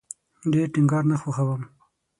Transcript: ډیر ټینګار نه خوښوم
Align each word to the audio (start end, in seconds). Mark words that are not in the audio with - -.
ډیر 0.51 0.67
ټینګار 0.73 1.03
نه 1.11 1.15
خوښوم 1.21 1.61